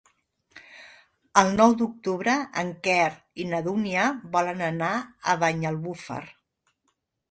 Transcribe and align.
El 1.41 1.49
nou 1.59 1.75
d'octubre 1.83 2.35
en 2.63 2.73
Quer 2.89 3.05
i 3.45 3.49
na 3.53 3.63
Dúnia 3.71 4.09
volen 4.41 4.69
anar 4.73 4.93
a 5.37 5.41
Banyalbufar. 5.47 6.23